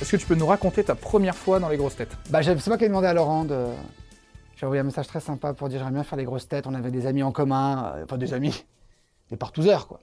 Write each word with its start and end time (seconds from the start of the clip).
Est-ce 0.00 0.12
que 0.12 0.16
tu 0.18 0.26
peux 0.26 0.34
nous 0.34 0.46
raconter 0.46 0.84
ta 0.84 0.94
première 0.94 1.34
fois 1.34 1.58
dans 1.58 1.70
les 1.70 1.78
grosses 1.78 1.96
têtes? 1.96 2.14
Bah, 2.28 2.42
c'est 2.42 2.66
moi 2.66 2.76
qui 2.76 2.84
ai 2.84 2.88
demandé 2.88 3.06
à 3.06 3.14
Laurent 3.14 3.44
de. 3.44 3.64
J'ai 4.56 4.66
envoyé 4.66 4.80
un 4.80 4.84
message 4.84 5.06
très 5.06 5.20
sympa 5.20 5.54
pour 5.54 5.70
dire 5.70 5.78
j'aimerais 5.78 5.94
bien 5.94 6.02
faire 6.02 6.18
les 6.18 6.24
grosses 6.24 6.48
têtes. 6.48 6.66
On 6.66 6.74
avait 6.74 6.90
des 6.90 7.06
amis 7.06 7.22
en 7.22 7.32
commun, 7.32 7.92
euh, 7.96 8.04
enfin 8.04 8.18
des 8.18 8.34
amis, 8.34 8.64
des 9.30 9.36
partouzeurs 9.36 9.88
quoi. 9.88 10.00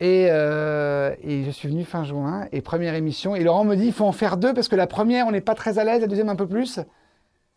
Et, 0.00 0.28
euh, 0.30 1.14
et 1.22 1.44
je 1.44 1.50
suis 1.50 1.68
venu 1.68 1.84
fin 1.84 2.04
juin 2.04 2.46
et 2.52 2.60
première 2.60 2.94
émission. 2.94 3.34
Et 3.34 3.42
Laurent 3.42 3.64
me 3.64 3.74
dit 3.74 3.86
il 3.86 3.92
faut 3.92 4.04
en 4.04 4.12
faire 4.12 4.36
deux 4.36 4.52
parce 4.52 4.68
que 4.68 4.76
la 4.76 4.86
première 4.86 5.26
on 5.26 5.30
n'est 5.30 5.40
pas 5.40 5.54
très 5.54 5.78
à 5.78 5.84
l'aise, 5.84 6.02
la 6.02 6.06
deuxième 6.06 6.28
un 6.28 6.36
peu 6.36 6.46
plus. 6.46 6.78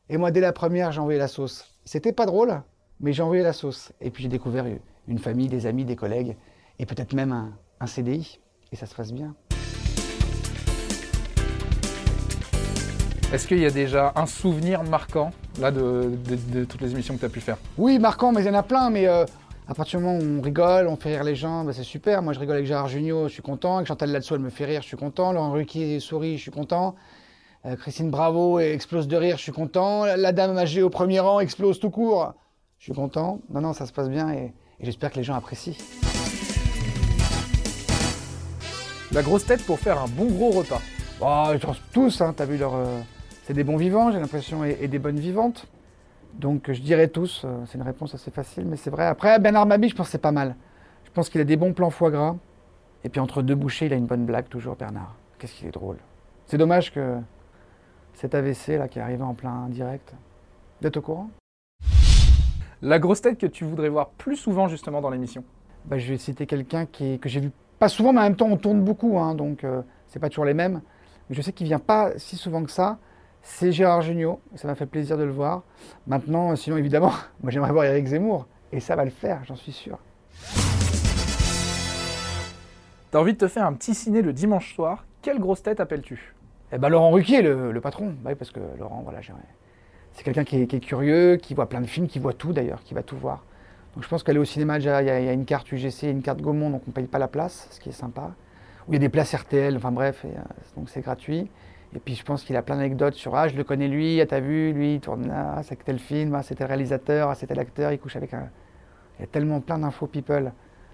Et 0.10 0.18
moi 0.18 0.32
dès 0.32 0.42
la 0.42 0.54
première 0.54 0.94
j'ai 0.94 1.00
envoyé 1.02 1.20
la 1.20 1.28
sauce. 1.28 1.66
C'était 1.84 2.14
pas 2.14 2.26
drôle, 2.26 2.62
mais 3.02 3.12
j'ai 3.12 3.22
envoyé 3.22 3.44
la 3.44 3.54
sauce. 3.54 3.92
Et 4.00 4.12
puis 4.12 4.24
j'ai 4.24 4.30
découvert 4.30 4.66
une 5.10 5.20
famille, 5.20 5.50
des 5.50 5.66
amis, 5.66 5.84
des 5.84 5.98
collègues 5.98 6.38
et 6.80 6.86
peut-être 6.86 7.14
même 7.14 7.34
un, 7.34 7.54
un 7.82 7.88
CDI. 7.88 8.40
Et 8.72 8.76
ça 8.76 8.88
se 8.88 8.96
passe 8.96 9.12
bien. 9.14 9.36
Est-ce 13.34 13.48
qu'il 13.48 13.58
y 13.58 13.66
a 13.66 13.72
déjà 13.72 14.14
un 14.16 14.28
souvenir 14.28 14.84
marquant 14.84 15.32
là 15.60 15.72
de, 15.72 16.12
de- 16.30 16.60
de 16.60 16.66
toutes 16.66 16.82
les 16.82 16.92
émissions 16.92 17.16
que 17.16 17.20
tu 17.22 17.26
as 17.26 17.30
pu 17.30 17.42
faire? 17.42 17.58
Oui, 17.80 17.98
marquant, 17.98 18.32
mais 18.32 18.42
il 18.44 18.46
y 18.46 18.50
en 18.50 18.54
a 18.54 18.62
plein. 18.62 18.92
Mais 18.92 19.08
euh, 19.08 19.26
à 19.68 19.74
partir 19.74 20.00
du 20.00 20.06
moment 20.06 20.20
où 20.20 20.38
on 20.38 20.42
rigole, 20.42 20.88
on 20.88 20.96
fait 20.98 21.16
rire 21.16 21.24
les 21.24 21.36
gens, 21.36 21.64
bah, 21.64 21.72
c'est 21.74 21.82
super. 21.84 22.22
Moi, 22.22 22.34
je 22.34 22.40
rigole 22.40 22.58
avec 22.58 22.68
Gérard 22.68 22.90
Jugnot, 22.90 23.28
je 23.30 23.34
suis 23.34 23.42
content. 23.42 23.78
Avec 23.78 23.88
Chantal 23.88 24.12
Latsou, 24.12 24.36
elle 24.36 24.42
me 24.42 24.52
fait 24.52 24.66
rire, 24.66 24.84
je 24.84 24.88
suis 24.88 24.98
content. 24.98 25.32
Laurent 25.34 25.52
Ruquier 25.52 26.00
sourit, 26.00 26.38
je 26.38 26.44
suis 26.44 26.52
content. 26.52 26.94
Euh, 27.66 27.76
Christine 27.76 28.12
Bravo 28.12 28.60
explose 28.60 29.08
de 29.08 29.18
rire, 29.18 29.38
je 29.38 29.42
suis 29.42 29.52
content. 29.52 30.06
La, 30.06 30.16
la 30.16 30.32
dame 30.32 30.56
âgée 30.56 30.84
au 30.84 30.92
premier 30.92 31.20
rang 31.20 31.40
explose 31.40 31.80
tout 31.80 31.90
court. 31.90 32.36
Je 32.78 32.84
suis 32.84 32.94
content. 32.94 33.40
Non, 33.50 33.62
non, 33.62 33.74
ça 33.74 33.88
se 33.88 33.94
passe 33.94 34.10
bien 34.10 34.32
et, 34.32 34.54
et 34.80 34.86
j'espère 34.86 35.10
que 35.12 35.16
les 35.18 35.24
gens 35.24 35.34
apprécient. 35.34 35.74
La 39.12 39.24
grosse 39.24 39.46
tête 39.46 39.66
pour 39.66 39.80
faire 39.80 40.00
un 40.00 40.08
bon 40.08 40.26
gros 40.26 40.52
repas. 40.52 40.82
Oh, 41.20 41.46
pense 41.62 41.78
tous, 41.94 42.22
hein, 42.22 42.34
t'as 42.38 42.46
vu 42.46 42.58
leur. 42.58 42.76
euh, 42.76 43.00
c'est 43.44 43.54
des 43.54 43.64
bons 43.64 43.78
vivants, 43.78 44.12
j'ai 44.12 44.20
l'impression, 44.20 44.66
et, 44.66 44.78
et 44.82 44.88
des 44.88 45.00
bonnes 45.00 45.20
vivantes. 45.20 45.68
Donc 46.34 46.72
je 46.72 46.82
dirais 46.82 47.10
tous, 47.10 47.44
euh, 47.46 47.64
c'est 47.68 47.78
une 47.78 47.84
réponse 47.84 48.16
assez 48.16 48.32
facile, 48.32 48.66
mais 48.66 48.76
c'est 48.78 48.90
vrai. 48.90 49.06
Après, 49.06 49.38
Bernard 49.40 49.68
Mabi, 49.68 49.90
je 49.90 49.96
pense 49.96 50.08
que 50.08 50.12
c'est 50.12 50.18
pas 50.18 50.32
mal. 50.32 50.56
Je 51.06 51.12
pense 51.12 51.30
qu'il 51.30 51.40
a 51.42 51.44
des 51.44 51.58
bons 51.58 51.74
plans 51.74 51.92
foie 51.92 52.10
gras. 52.10 52.36
Et 53.04 53.10
puis 53.10 53.20
entre 53.20 53.42
deux 53.42 53.56
bouchées, 53.56 53.86
il 53.86 53.94
a 53.94 53.98
une 53.98 54.06
bonne 54.08 54.26
blague, 54.26 54.48
toujours, 54.48 54.76
Bernard. 54.76 55.14
Qu'est-ce 55.38 55.54
qu'il 55.54 55.68
est 55.68 55.72
drôle. 55.72 55.98
C'est 56.48 56.58
dommage 56.58 56.92
que 56.92 57.18
cet 58.14 58.34
AVC 58.34 58.78
là 58.80 58.88
qui 58.88 59.00
est 59.00 59.02
arrivé 59.02 59.24
en 59.24 59.34
plein 59.34 59.68
direct. 59.70 60.14
Vous 60.82 60.88
êtes 60.88 60.98
au 60.98 61.02
courant? 61.02 61.30
La 62.82 63.00
grosse 63.00 63.22
tête 63.22 63.38
que 63.38 63.46
tu 63.46 63.66
voudrais 63.66 63.90
voir 63.90 64.10
plus 64.10 64.36
souvent 64.36 64.68
justement 64.68 65.02
dans 65.02 65.10
l'émission? 65.10 65.44
bah, 65.86 65.98
Je 65.98 66.08
vais 66.10 66.18
citer 66.18 66.46
quelqu'un 66.46 66.86
que 66.86 67.18
j'ai 67.26 67.40
vu 67.40 67.52
pas 67.80 67.90
souvent, 67.90 68.14
mais 68.14 68.20
en 68.20 68.24
même 68.24 68.36
temps 68.36 68.48
on 68.50 68.58
tourne 68.58 68.82
beaucoup, 68.82 69.20
hein, 69.20 69.36
donc 69.36 69.64
euh, 69.64 69.82
c'est 70.08 70.20
pas 70.20 70.30
toujours 70.30 70.46
les 70.46 70.54
mêmes. 70.54 70.82
Mais 71.30 71.36
je 71.36 71.42
sais 71.42 71.52
qu'il 71.54 71.68
vient 71.68 71.80
pas 71.80 72.12
si 72.18 72.38
souvent 72.38 72.64
que 72.64 72.72
ça. 72.72 72.98
C'est 73.46 73.72
Gérard 73.74 74.02
Jugnot, 74.02 74.40
ça 74.56 74.68
m'a 74.68 74.76
fait 74.76 74.86
plaisir 74.86 75.18
de 75.18 75.24
le 75.24 75.32
voir. 75.32 75.64
Maintenant, 76.08 76.56
sinon 76.56 76.78
évidemment, 76.78 77.12
moi 77.44 77.52
j'aimerais 77.52 77.72
voir 77.72 77.84
Eric 77.86 78.08
Zemmour, 78.08 78.48
et 78.72 78.80
ça 78.80 78.96
va 78.96 79.04
le 79.04 79.12
faire, 79.12 79.42
j'en 79.46 79.56
suis 79.56 79.72
sûr. 79.74 80.00
T'as 83.12 83.20
envie 83.20 83.34
de 83.34 83.38
te 83.38 83.48
faire 83.48 83.66
un 83.66 83.74
petit 83.74 83.94
ciné 83.94 84.22
le 84.22 84.34
dimanche 84.34 84.74
soir. 84.74 85.06
Quelle 85.22 85.40
grosse 85.40 85.62
tête 85.62 85.80
appelles-tu? 85.80 86.34
Eh 86.72 86.78
ben 86.80 86.90
Laurent 86.90 87.12
Ruquier, 87.12 87.42
le, 87.44 87.72
le 87.72 87.82
patron, 87.82 88.08
Bah 88.24 88.32
oui, 88.32 88.36
parce 88.36 88.50
que 88.50 88.60
Laurent, 88.80 89.02
voilà, 89.04 89.20
c'est 90.14 90.24
quelqu'un 90.24 90.44
qui 90.44 90.62
est, 90.64 90.68
qui 90.68 90.78
est 90.78 90.80
curieux, 90.80 91.36
qui 91.38 91.54
voit 91.54 91.70
plein 91.70 91.82
de 91.82 91.86
films, 91.86 92.08
qui 92.08 92.18
voit 92.20 92.34
tout 92.34 92.54
d'ailleurs, 92.54 92.82
qui 92.84 92.94
va 92.96 93.04
tout 93.04 93.18
voir. 93.18 93.44
Donc 93.94 94.04
je 94.04 94.10
pense 94.10 94.24
qu'aller 94.24 94.40
au 94.40 94.46
cinéma, 94.46 94.80
déjà, 94.80 95.02
il 95.04 95.08
y, 95.08 95.12
a- 95.12 95.20
il 95.20 95.26
y 95.26 95.30
a 95.30 95.34
une 95.34 95.46
carte 95.46 95.72
UGC, 95.72 96.04
une 96.10 96.24
carte 96.24 96.42
Gaumont, 96.42 96.72
donc 96.72 96.82
on 96.88 96.90
ne 96.90 96.94
paye 96.94 97.06
pas 97.06 97.20
la 97.20 97.28
place, 97.28 97.68
ce 97.70 97.80
qui 97.80 97.90
est 97.90 97.94
sympa. 97.94 98.32
Ou 98.88 98.92
il 98.92 98.94
y 98.94 98.96
a 98.96 99.00
des 99.00 99.10
places 99.10 99.34
RTL, 99.36 99.76
enfin 99.78 99.92
bref, 99.92 100.26
et, 100.26 100.30
euh, 100.30 100.42
donc 100.76 100.90
c'est 100.90 101.02
gratuit. 101.02 101.50
Et 101.96 102.00
puis 102.00 102.16
je 102.16 102.24
pense 102.24 102.44
qu'il 102.44 102.56
a 102.56 102.62
plein 102.64 102.76
d'anecdotes 102.76 103.14
sur 103.14 103.36
Ah, 103.36 103.48
je 103.48 103.56
le 103.56 103.64
connais 103.64 103.88
lui, 103.88 104.20
ah, 104.20 104.26
t'as 104.26 104.40
vu, 104.40 104.74
lui, 104.74 104.96
il 104.96 105.00
tourne 105.00 105.28
là, 105.28 105.56
ah, 105.58 105.64
c'est 105.64 105.82
tel 105.84 106.00
film, 106.00 106.34
ah, 106.36 106.42
c'était 106.42 106.64
le 106.64 106.70
réalisateur, 106.70 107.30
ah, 107.30 107.36
c'était 107.36 107.54
l'acteur, 107.56 107.92
il 107.92 108.00
couche 108.00 108.16
avec 108.16 108.34
un. 108.34 108.50
Il 109.20 109.22
y 109.22 109.26
a 109.26 109.28
tellement 109.28 109.62
plein 109.62 109.78
d'infos 109.78 110.08
people. 110.08 110.46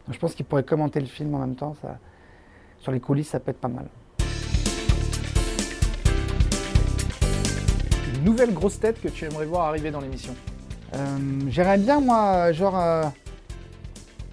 Donc 0.06 0.14
je 0.14 0.20
pense 0.20 0.34
qu'il 0.36 0.46
pourrait 0.46 0.64
commenter 0.64 1.00
le 1.00 1.06
film 1.06 1.34
en 1.36 1.40
même 1.40 1.56
temps, 1.56 1.74
ça, 1.82 1.98
sur 2.80 2.92
les 2.92 3.00
coulisses, 3.00 3.30
ça 3.30 3.40
peut 3.40 3.52
être 3.52 3.62
pas 3.62 3.70
mal. 3.70 3.86
Une 8.16 8.26
nouvelle 8.26 8.54
grosse 8.54 8.80
tête 8.80 9.00
que 9.02 9.08
tu 9.08 9.26
aimerais 9.26 9.46
voir 9.46 9.68
arriver 9.68 9.92
dans 9.92 10.02
l'émission 10.02 10.36
Euh, 10.96 11.18
J'aimerais 11.48 11.78
bien, 11.78 12.00
moi, 12.02 12.52
genre 12.52 12.78
euh, 12.78 13.04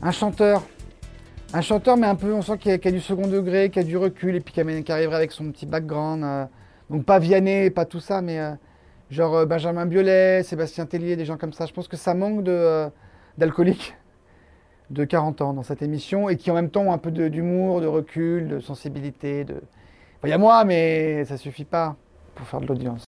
un 0.02 0.10
chanteur. 0.10 0.62
Un 1.52 1.60
chanteur, 1.60 1.96
mais 1.96 2.06
un 2.08 2.16
peu, 2.16 2.32
on 2.32 2.42
sent 2.42 2.58
qu'il 2.58 2.70
y, 2.72 2.74
a- 2.74 2.78
qu'il 2.78 2.90
y 2.90 2.94
a 2.94 2.96
du 2.96 3.02
second 3.04 3.28
degré, 3.28 3.70
qu'il 3.70 3.82
y 3.82 3.84
a 3.84 3.88
du 3.88 3.96
recul, 3.96 4.34
et 4.34 4.40
puis 4.40 4.52
qui 4.52 4.90
arriverait 4.90 5.14
avec 5.16 5.30
son 5.32 5.52
petit 5.52 5.66
background. 5.66 6.24
euh, 6.24 6.44
donc 6.90 7.04
pas 7.04 7.18
Vianney, 7.18 7.70
pas 7.70 7.84
tout 7.84 8.00
ça, 8.00 8.22
mais 8.22 8.38
euh, 8.38 8.52
genre 9.10 9.34
euh, 9.36 9.46
Benjamin 9.46 9.86
Biolay, 9.86 10.42
Sébastien 10.42 10.86
Tellier, 10.86 11.16
des 11.16 11.24
gens 11.24 11.36
comme 11.36 11.52
ça. 11.52 11.66
Je 11.66 11.72
pense 11.72 11.88
que 11.88 11.96
ça 11.96 12.14
manque 12.14 12.42
de, 12.44 12.52
euh, 12.52 12.88
d'alcooliques 13.38 13.94
de 14.90 15.04
40 15.04 15.40
ans 15.40 15.52
dans 15.52 15.64
cette 15.64 15.82
émission, 15.82 16.28
et 16.28 16.36
qui 16.36 16.50
en 16.50 16.54
même 16.54 16.70
temps 16.70 16.82
ont 16.82 16.92
un 16.92 16.98
peu 16.98 17.10
de- 17.10 17.28
d'humour, 17.28 17.80
de 17.80 17.86
recul, 17.86 18.48
de 18.48 18.60
sensibilité. 18.60 19.44
De... 19.44 19.54
Enfin, 19.54 20.28
Il 20.28 20.30
y 20.30 20.32
a 20.32 20.38
moi, 20.38 20.64
mais 20.64 21.24
ça 21.24 21.36
suffit 21.36 21.64
pas 21.64 21.96
pour 22.36 22.46
faire 22.46 22.60
de 22.60 22.66
l'audience. 22.66 23.02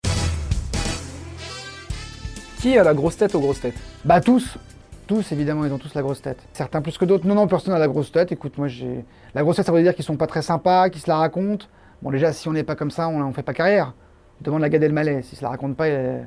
Qui 2.62 2.78
a 2.78 2.84
la 2.84 2.94
grosse 2.94 3.18
tête 3.18 3.36
aux 3.36 3.40
grosses 3.40 3.60
têtes? 3.62 3.76
Bah 4.06 4.22
tous, 4.22 4.58
tous 5.06 5.32
évidemment, 5.32 5.66
ils 5.66 5.74
ont 5.74 5.78
tous 5.78 5.94
la 5.94 6.02
grosse 6.02 6.22
tête. 6.22 6.40
Certains 6.54 6.82
plus 6.82 6.98
que 6.98 7.06
d'autres. 7.06 7.28
Non, 7.28 7.36
non, 7.36 7.46
personne 7.48 7.74
n'a 7.74 7.80
la 7.80 7.88
grosse 7.88 8.12
tête. 8.12 8.32
Écoute, 8.32 8.58
moi 8.58 8.68
j'ai... 8.68 9.06
La 9.36 9.44
grosse 9.44 9.58
tête, 9.58 9.66
ça 9.66 9.72
veut 9.72 9.84
dire 9.84 9.94
qu'ils 9.94 10.06
sont 10.06 10.18
pas 10.18 10.28
très 10.28 10.42
sympas, 10.42 10.90
qu'ils 10.90 11.02
se 11.02 11.10
la 11.10 11.18
racontent. 11.18 11.66
Bon 12.06 12.12
déjà, 12.12 12.32
si 12.34 12.48
on 12.48 12.52
n'est 12.54 12.62
pas 12.62 12.76
comme 12.76 12.92
ça, 12.92 13.08
on 13.08 13.28
ne 13.28 13.34
fait 13.34 13.42
pas 13.42 13.56
carrière. 13.56 13.96
Demande 14.40 14.64
à 14.64 14.70
Gad 14.70 14.84
Elmaleh. 14.84 15.24
Si 15.24 15.36
se 15.36 15.42
la 15.42 15.50
raconte 15.50 15.76
pas, 15.76 15.88
il 15.88 15.94
ne 15.98 16.20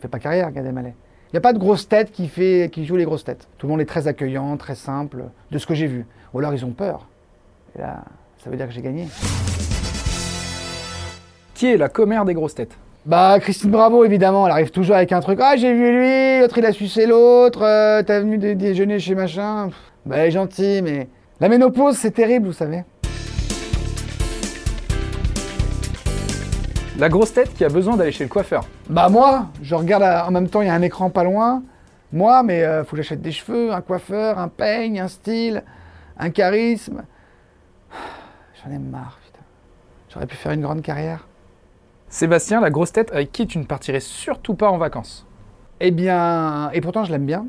fait 0.00 0.08
pas 0.08 0.18
carrière, 0.18 0.50
Gad 0.50 0.66
Elmaleh. 0.66 0.92
Il 1.28 1.34
n'y 1.34 1.38
a 1.38 1.40
pas 1.40 1.52
de 1.52 1.58
grosse 1.60 1.88
tête 1.88 2.10
qui, 2.10 2.26
fait, 2.26 2.68
qui 2.72 2.84
joue 2.84 2.96
les 2.96 3.04
grosses 3.04 3.22
têtes. 3.22 3.46
Tout 3.56 3.68
le 3.68 3.70
monde 3.70 3.80
est 3.80 3.84
très 3.86 4.08
accueillant, 4.08 4.56
très 4.56 4.74
simple, 4.74 5.26
de 5.52 5.58
ce 5.58 5.68
que 5.68 5.74
j'ai 5.76 5.86
vu. 5.86 6.04
Ou 6.34 6.40
alors 6.40 6.52
ils 6.52 6.64
ont 6.64 6.72
peur. 6.72 7.06
Et 7.78 7.80
là, 7.80 8.02
ça 8.42 8.50
veut 8.50 8.56
dire 8.56 8.66
que 8.66 8.72
j'ai 8.72 8.82
gagné. 8.82 9.06
Qui 11.54 11.66
est 11.68 11.76
la 11.76 11.88
commère 11.88 12.24
des 12.24 12.34
grosses 12.34 12.56
têtes? 12.56 12.76
Bah, 13.06 13.38
Christine 13.38 13.70
Bravo, 13.70 14.04
évidemment, 14.04 14.46
elle 14.46 14.52
arrive 14.52 14.72
toujours 14.72 14.96
avec 14.96 15.12
un 15.12 15.20
truc. 15.20 15.38
Ah, 15.40 15.54
j'ai 15.56 15.72
vu 15.72 15.92
lui, 15.96 16.40
l'autre 16.40 16.58
il 16.58 16.66
a 16.66 16.72
sucé 16.72 17.06
l'autre, 17.06 17.62
euh, 17.62 18.02
t'as 18.02 18.18
venu 18.18 18.36
dé- 18.36 18.56
déjeuner 18.56 18.98
chez 18.98 19.14
machin. 19.14 19.68
Pff, 19.68 19.78
Bah, 20.06 20.16
elle 20.18 20.26
est 20.26 20.30
gentille, 20.32 20.82
mais. 20.82 21.06
La 21.38 21.48
ménopause, 21.48 21.96
c'est 21.96 22.10
terrible, 22.10 22.46
vous 22.48 22.52
savez. 22.52 22.82
La 27.00 27.08
grosse 27.08 27.32
tête 27.32 27.54
qui 27.54 27.64
a 27.64 27.70
besoin 27.70 27.96
d'aller 27.96 28.12
chez 28.12 28.24
le 28.24 28.28
coiffeur. 28.28 28.62
Bah, 28.90 29.08
moi, 29.08 29.46
je 29.62 29.74
regarde 29.74 30.02
à- 30.02 30.26
en 30.26 30.30
même 30.30 30.50
temps, 30.50 30.60
il 30.60 30.66
y 30.66 30.68
a 30.68 30.74
un 30.74 30.82
écran 30.82 31.08
pas 31.08 31.24
loin. 31.24 31.62
Moi, 32.12 32.42
mais 32.42 32.62
euh, 32.62 32.84
faut 32.84 32.90
que 32.90 32.98
j'achète 32.98 33.22
des 33.22 33.32
cheveux, 33.32 33.72
un 33.72 33.80
coiffeur, 33.80 34.38
un 34.38 34.48
peigne, 34.48 35.00
un 35.00 35.08
style, 35.08 35.64
un 36.18 36.28
charisme. 36.28 37.04
J'en 38.62 38.70
ai 38.70 38.78
marre, 38.78 39.18
putain. 39.24 39.42
J'aurais 40.12 40.26
pu 40.26 40.36
faire 40.36 40.52
une 40.52 40.60
grande 40.60 40.82
carrière. 40.82 41.26
Sébastien, 42.10 42.60
la 42.60 42.68
grosse 42.68 42.92
tête 42.92 43.10
avec 43.12 43.32
qui 43.32 43.46
tu 43.46 43.56
ne 43.56 43.64
partirais 43.64 44.00
surtout 44.00 44.52
pas 44.54 44.70
en 44.70 44.76
vacances? 44.76 45.26
Eh 45.80 45.92
bien, 45.92 46.70
et 46.74 46.82
pourtant 46.82 47.04
je 47.04 47.12
l'aime 47.12 47.24
bien, 47.24 47.46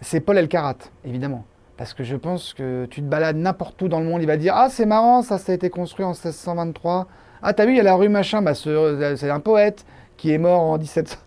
c'est 0.00 0.20
Paul 0.20 0.38
Elkarat, 0.38 0.76
évidemment. 1.04 1.44
Parce 1.76 1.92
que 1.92 2.04
je 2.04 2.16
pense 2.16 2.54
que 2.54 2.86
tu 2.86 3.02
te 3.02 3.06
balades 3.06 3.36
n'importe 3.36 3.80
où 3.82 3.88
dans 3.88 4.00
le 4.00 4.06
monde, 4.06 4.22
il 4.22 4.26
va 4.26 4.36
dire 4.38 4.54
Ah, 4.56 4.68
c'est 4.70 4.86
marrant, 4.86 5.22
ça, 5.22 5.38
ça 5.38 5.52
a 5.52 5.54
été 5.54 5.68
construit 5.70 6.04
en 6.04 6.10
1623. 6.10 7.06
Ah, 7.42 7.52
t'as 7.52 7.66
vu, 7.66 7.72
il 7.72 7.76
y 7.76 7.80
a 7.80 7.82
la 7.82 7.94
rue 7.94 8.08
machin, 8.08 8.40
bah, 8.40 8.54
ce- 8.54 9.14
c'est 9.18 9.28
un 9.30 9.40
poète 9.40 9.84
qui 10.16 10.32
est 10.32 10.38
mort 10.38 10.60
en 10.62 10.78
1700. 10.78 11.18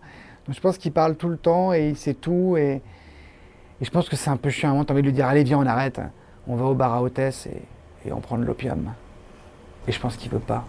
Donc 0.48 0.56
je 0.56 0.62
pense 0.62 0.78
qu'il 0.80 0.92
parle 0.92 1.16
tout 1.16 1.30
le 1.30 1.38
temps 1.38 1.72
et 1.74 1.90
il 1.90 1.96
sait 1.96 2.16
tout. 2.16 2.58
Et, 2.58 2.82
je 3.82 3.90
pense 3.92 4.10
que 4.10 4.16
c'est 4.16 4.32
un 4.32 4.38
peu 4.38 4.50
chiant. 4.50 4.76
à 4.76 4.82
un 4.82 4.84
T'as 4.84 4.94
envie 4.94 5.04
de 5.04 5.08
lui 5.08 5.14
dire 5.14 5.28
Allez, 5.28 5.44
viens, 5.44 5.60
on 5.60 5.66
arrête. 5.68 6.02
On 6.48 6.56
va 6.56 6.66
au 6.66 6.74
bar 6.74 6.94
à 6.96 7.02
hôtesse 7.04 7.46
et, 7.46 8.08
et 8.10 8.12
on 8.12 8.20
prend 8.20 8.38
de 8.40 8.44
l'opium. 8.44 8.92
Et 9.88 9.92
je 9.92 10.00
pense 10.00 10.18
qu'il 10.18 10.32
veut 10.32 10.40
pas. 10.40 10.66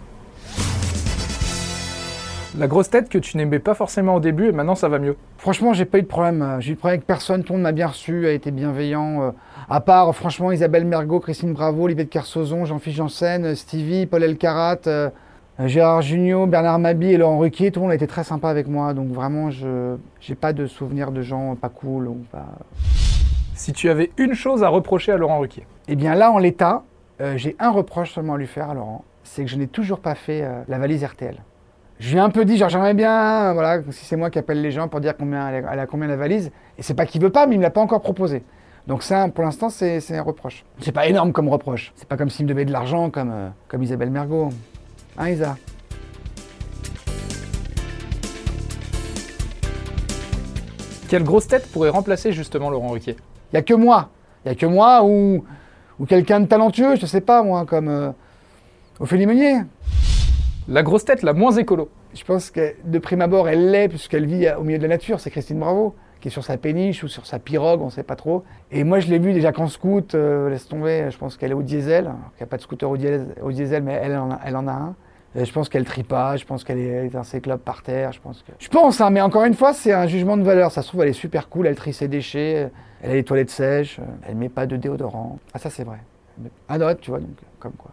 La 2.57 2.67
grosse 2.67 2.89
tête 2.89 3.07
que 3.07 3.17
tu 3.17 3.37
n'aimais 3.37 3.59
pas 3.59 3.73
forcément 3.73 4.15
au 4.15 4.19
début 4.19 4.47
et 4.47 4.51
maintenant 4.51 4.75
ça 4.75 4.89
va 4.89 4.99
mieux. 4.99 5.15
Franchement, 5.37 5.71
j'ai 5.73 5.85
pas 5.85 5.99
eu 5.99 6.01
de 6.01 6.07
problème. 6.07 6.41
euh, 6.41 6.59
J'ai 6.59 6.71
eu 6.71 6.75
de 6.75 6.79
problème 6.79 6.95
avec 6.95 7.07
personne. 7.07 7.43
Tout 7.43 7.53
le 7.53 7.59
monde 7.59 7.63
m'a 7.63 7.71
bien 7.71 7.87
reçu, 7.87 8.27
a 8.27 8.31
été 8.31 8.51
bienveillant. 8.51 9.21
euh, 9.21 9.31
à 9.69 9.79
part, 9.79 10.13
franchement, 10.13 10.51
Isabelle 10.51 10.83
Mergot, 10.83 11.21
Christine 11.21 11.53
Bravo, 11.53 11.83
Olivier 11.85 12.03
de 12.03 12.09
Kersauzon, 12.09 12.65
Jean-Philippe 12.65 12.97
Janssen, 12.97 13.45
euh, 13.45 13.55
Stevie, 13.55 14.05
Paul 14.05 14.23
Elkarat, 14.23 14.79
Gérard 15.65 16.01
Jugnot, 16.01 16.47
Bernard 16.47 16.79
Mabi 16.79 17.13
et 17.13 17.17
Laurent 17.17 17.37
Ruquier. 17.39 17.71
Tout 17.71 17.79
le 17.79 17.83
monde 17.83 17.91
a 17.91 17.95
été 17.95 18.07
très 18.07 18.25
sympa 18.25 18.49
avec 18.49 18.67
moi. 18.67 18.93
Donc 18.93 19.09
vraiment, 19.09 19.49
je 19.49 19.95
j'ai 20.19 20.35
pas 20.35 20.51
de 20.51 20.65
souvenir 20.65 21.11
de 21.11 21.21
gens 21.21 21.55
pas 21.55 21.69
cool 21.69 22.07
ou 22.09 22.17
pas. 22.31 22.47
Si 23.53 23.71
tu 23.71 23.89
avais 23.89 24.11
une 24.17 24.33
chose 24.33 24.61
à 24.63 24.67
reprocher 24.69 25.13
à 25.13 25.17
Laurent 25.17 25.39
Ruquier. 25.39 25.65
Eh 25.87 25.95
bien 25.95 26.15
là, 26.15 26.31
en 26.31 26.37
l'état, 26.37 26.83
euh, 27.21 27.37
j'ai 27.37 27.55
un 27.59 27.69
reproche 27.69 28.11
seulement 28.11 28.33
à 28.33 28.37
lui 28.37 28.47
faire 28.47 28.71
à 28.71 28.73
Laurent, 28.73 29.05
c'est 29.23 29.45
que 29.45 29.49
je 29.49 29.55
n'ai 29.55 29.67
toujours 29.67 29.99
pas 29.99 30.15
fait 30.15 30.41
euh, 30.43 30.61
la 30.67 30.79
valise 30.79 31.03
RTL 31.03 31.37
je 32.01 32.09
lui 32.09 32.17
ai 32.17 32.19
un 32.19 32.31
peu 32.31 32.45
dit, 32.45 32.57
genre 32.57 32.67
j'aimerais 32.67 32.95
bien, 32.95 33.53
voilà, 33.53 33.83
si 33.91 34.05
c'est 34.05 34.15
moi 34.15 34.31
qui 34.31 34.39
appelle 34.39 34.59
les 34.59 34.71
gens 34.71 34.87
pour 34.87 34.99
dire 35.01 35.15
combien 35.15 35.49
elle 35.49 35.79
a, 35.79 35.85
combien 35.85 36.07
la 36.07 36.15
valise. 36.15 36.51
Et 36.79 36.81
c'est 36.81 36.95
pas 36.95 37.05
qu'il 37.05 37.21
veut 37.21 37.29
pas, 37.29 37.45
mais 37.45 37.53
il 37.53 37.57
me 37.59 37.63
l'a 37.63 37.69
pas 37.69 37.79
encore 37.79 38.01
proposé. 38.01 38.41
Donc 38.87 39.03
ça, 39.03 39.29
pour 39.29 39.43
l'instant, 39.43 39.69
c'est 39.69 40.17
un 40.17 40.23
reproche. 40.23 40.65
C'est 40.79 40.91
pas 40.91 41.05
énorme 41.05 41.31
comme 41.31 41.47
reproche. 41.47 41.93
C'est 41.95 42.07
pas 42.07 42.17
comme 42.17 42.31
s'il 42.31 42.45
me 42.45 42.49
devait 42.49 42.65
de 42.65 42.71
l'argent 42.71 43.11
comme, 43.11 43.31
euh, 43.31 43.77
Isabelle 43.79 44.09
Mergot. 44.09 44.49
Hein, 45.15 45.29
Isa? 45.29 45.57
Quelle 51.07 51.23
grosse 51.23 51.47
tête 51.47 51.71
pourrait 51.71 51.89
remplacer 51.89 52.31
justement 52.31 52.71
Laurent 52.71 52.89
Ruquier? 52.89 53.15
Il 53.51 53.55
n'y 53.55 53.59
a 53.59 53.61
que 53.61 53.75
moi. 53.75 54.09
Il 54.43 54.47
n'y 54.47 54.53
a 54.53 54.55
que 54.55 54.65
moi 54.65 55.03
ou, 55.03 55.45
quelqu'un 56.07 56.39
de 56.39 56.47
talentueux, 56.47 56.95
je 56.95 57.05
sais 57.05 57.21
pas 57.21 57.43
moi, 57.43 57.63
comme 57.67 57.89
euh, 57.89 58.09
Ophélie 58.99 59.27
Meunier. 59.27 59.59
La 60.71 60.83
grosse 60.83 61.03
tête 61.03 61.21
la 61.21 61.33
moins 61.33 61.51
écolo 61.51 61.89
Je 62.13 62.23
pense 62.23 62.49
que 62.49 62.75
de 62.85 62.97
prime 62.97 63.19
abord, 63.19 63.49
elle 63.49 63.71
l'est 63.71 63.89
puisqu'elle 63.89 64.25
vit 64.25 64.47
au 64.57 64.63
milieu 64.63 64.77
de 64.77 64.83
la 64.83 64.87
nature. 64.87 65.19
C'est 65.19 65.29
Christine 65.29 65.59
Bravo 65.59 65.95
qui 66.21 66.29
est 66.29 66.31
sur 66.31 66.45
sa 66.45 66.55
péniche 66.55 67.03
ou 67.03 67.09
sur 67.09 67.25
sa 67.25 67.39
pirogue, 67.39 67.81
on 67.81 67.87
ne 67.87 67.91
sait 67.91 68.03
pas 68.03 68.15
trop. 68.15 68.45
Et 68.71 68.85
moi, 68.85 69.01
je 69.01 69.09
l'ai 69.09 69.19
vue 69.19 69.33
déjà 69.33 69.51
qu'en 69.51 69.67
scout, 69.67 70.15
euh, 70.15 70.49
laisse 70.49 70.69
tomber, 70.69 71.09
je 71.11 71.17
pense 71.17 71.35
qu'elle 71.35 71.51
est 71.51 71.55
au 71.55 71.61
diesel. 71.61 72.05
Il 72.05 72.37
n'y 72.37 72.43
a 72.43 72.45
pas 72.45 72.55
de 72.55 72.61
scooter 72.61 72.89
au 72.89 72.95
diesel, 72.95 73.83
mais 73.83 73.99
elle 74.01 74.15
en 74.15 74.29
a, 74.67 74.71
un. 74.71 74.95
Et 75.35 75.43
je 75.43 75.51
pense 75.51 75.67
qu'elle 75.67 75.83
tripage, 75.83 76.41
je 76.41 76.45
pense 76.45 76.63
qu'elle 76.63 76.79
est 76.79 77.23
ses 77.23 77.41
clubs 77.41 77.59
par 77.59 77.81
terre. 77.81 78.13
Je 78.13 78.21
pense, 78.21 78.41
que... 78.41 78.53
je 78.57 78.69
pense 78.69 79.01
hein, 79.01 79.09
mais 79.09 79.19
encore 79.19 79.43
une 79.43 79.55
fois, 79.55 79.73
c'est 79.73 79.91
un 79.91 80.07
jugement 80.07 80.37
de 80.37 80.43
valeur. 80.43 80.71
Ça 80.71 80.83
se 80.83 80.87
trouve, 80.87 81.01
elle 81.01 81.09
est 81.09 81.13
super 81.13 81.49
cool, 81.49 81.67
elle 81.67 81.75
trie 81.75 81.91
ses 81.91 82.07
déchets, 82.07 82.69
elle 83.01 83.11
a 83.11 83.15
les 83.15 83.25
toilettes 83.25 83.49
sèches, 83.49 83.99
elle 84.25 84.35
met 84.35 84.47
pas 84.47 84.67
de 84.67 84.77
déodorant. 84.77 85.37
Ah, 85.53 85.59
ça, 85.59 85.69
c'est 85.69 85.83
vrai. 85.83 85.97
À 86.69 86.77
note, 86.77 87.01
tu 87.01 87.09
vois, 87.09 87.19
donc, 87.19 87.35
comme 87.59 87.73
quoi. 87.73 87.91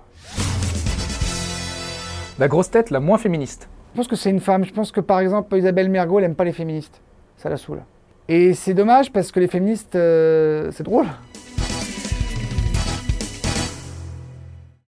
La 2.38 2.46
grosse 2.46 2.70
tête 2.70 2.90
la 2.90 3.00
moins 3.00 3.18
féministe 3.18 3.68
Je 3.92 3.96
pense 3.96 4.06
que 4.06 4.14
c'est 4.14 4.30
une 4.30 4.38
femme. 4.38 4.64
Je 4.64 4.72
pense 4.72 4.92
que 4.92 5.00
par 5.00 5.18
exemple, 5.18 5.56
Isabelle 5.56 5.88
Mergot, 5.88 6.18
elle 6.18 6.24
n'aime 6.24 6.36
pas 6.36 6.44
les 6.44 6.52
féministes. 6.52 7.00
Ça 7.36 7.48
la 7.48 7.56
saoule. 7.56 7.82
Et 8.28 8.54
c'est 8.54 8.74
dommage 8.74 9.12
parce 9.12 9.32
que 9.32 9.40
les 9.40 9.48
féministes, 9.48 9.96
euh, 9.96 10.70
c'est 10.70 10.84
drôle. 10.84 11.06